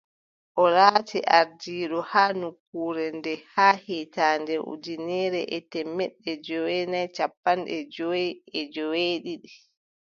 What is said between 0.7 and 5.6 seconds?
laati o ardiiɗo haa nokkure nde haa hitaande ujineere e